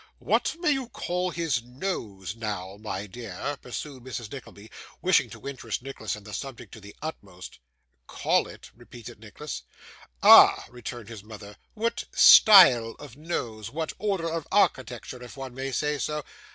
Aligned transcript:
'What 0.17 0.55
may 0.57 0.71
you 0.71 0.89
call 0.89 1.29
his 1.29 1.61
nose, 1.61 2.35
now, 2.35 2.75
my 2.77 3.05
dear?' 3.05 3.55
pursued 3.61 4.01
Mrs. 4.03 4.31
Nickleby, 4.31 4.71
wishing 4.99 5.29
to 5.29 5.47
interest 5.47 5.83
Nicholas 5.83 6.15
in 6.15 6.23
the 6.23 6.33
subject 6.33 6.71
to 6.73 6.79
the 6.79 6.95
utmost. 7.03 7.59
'Call 8.07 8.47
it?' 8.47 8.71
repeated 8.75 9.19
Nicholas. 9.19 9.61
'Ah!' 10.23 10.65
returned 10.71 11.09
his 11.09 11.23
mother, 11.23 11.55
'what 11.75 12.05
style 12.15 12.95
of 12.97 13.15
nose? 13.15 13.69
What 13.69 13.93
order 13.99 14.27
of 14.27 14.47
architecture, 14.51 15.21
if 15.21 15.37
one 15.37 15.53
may 15.53 15.71
say 15.71 15.99
so. 15.99 16.23